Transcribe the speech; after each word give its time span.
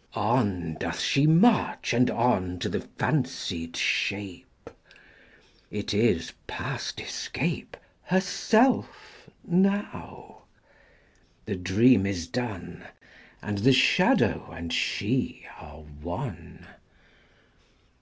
XXV. 0.00 0.16
On 0.22 0.74
doth 0.80 0.98
she 0.98 1.26
march 1.26 1.92
and 1.92 2.10
on 2.10 2.58
To 2.60 2.70
the 2.70 2.80
fancied 2.80 3.76
shape; 3.76 4.70
It 5.70 5.92
is, 5.92 6.32
past 6.46 7.02
escape, 7.02 7.76
Herself, 8.04 9.28
now: 9.46 10.44
the 11.44 11.56
dream 11.56 12.06
is 12.06 12.26
done 12.28 12.82
And 13.42 13.58
the 13.58 13.74
shadow 13.74 14.50
and 14.50 14.72
she 14.72 15.44
are 15.60 15.80
one. 16.00 16.66